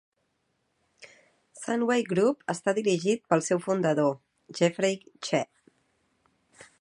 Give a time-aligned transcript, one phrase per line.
[1.65, 4.11] Sunway Group està dirigit pel seu fundador,
[4.61, 6.69] Jeffrey Cheah.